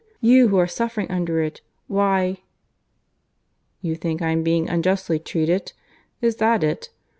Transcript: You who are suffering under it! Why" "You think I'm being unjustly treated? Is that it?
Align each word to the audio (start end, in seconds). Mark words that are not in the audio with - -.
You 0.19 0.47
who 0.47 0.57
are 0.57 0.65
suffering 0.65 1.11
under 1.11 1.43
it! 1.43 1.61
Why" 1.85 2.39
"You 3.83 3.93
think 3.93 4.19
I'm 4.19 4.41
being 4.41 4.67
unjustly 4.67 5.19
treated? 5.19 5.73
Is 6.21 6.37
that 6.37 6.63
it? 6.63 6.89